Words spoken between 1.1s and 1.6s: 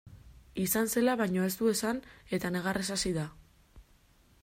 baino ez